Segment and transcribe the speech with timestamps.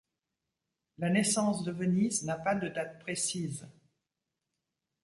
[0.97, 3.67] La naissance de Venise n’a pas de date précise.